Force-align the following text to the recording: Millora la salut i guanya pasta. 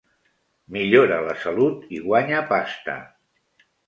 Millora 0.77 1.19
la 1.27 1.35
salut 1.43 1.85
i 1.97 1.99
guanya 2.05 2.39
pasta. 2.53 2.97